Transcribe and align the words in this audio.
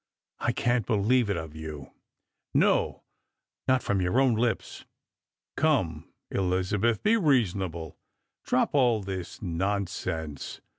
I 0.39 0.51
won't 0.65 0.87
believe 0.87 1.29
it 1.29 1.37
of 1.37 1.55
you; 1.55 1.91
no, 2.55 3.03
not 3.67 3.83
from 3.83 4.01
your 4.01 4.19
own 4.19 4.33
lips. 4.33 4.85
Come, 5.55 6.11
Elizabeth, 6.31 7.03
be 7.03 7.17
reasonable; 7.17 7.99
drop 8.43 8.73
all 8.73 9.03
this 9.03 9.43
nonsense. 9.43 10.59